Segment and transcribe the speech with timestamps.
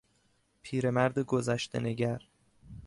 [0.61, 2.21] پیرمرد گذشتهنگر